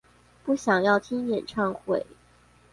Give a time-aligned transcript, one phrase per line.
[0.43, 2.07] 不想要聽演唱會